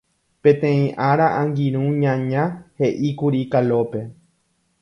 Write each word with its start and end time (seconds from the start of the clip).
Peteĩ 0.43 0.85
ára 1.09 1.27
angirũ 1.41 1.83
ñaña 2.01 2.43
he'íkuri 2.79 3.41
Kalópe. 3.53 4.01